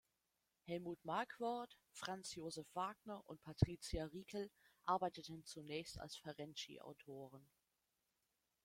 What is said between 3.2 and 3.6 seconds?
und